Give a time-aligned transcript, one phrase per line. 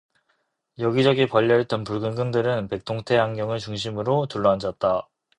[0.79, 5.07] 여기저기 벌려 있던 붉은 끈들은 백통테 안경을 중심으로 둘러앉았다.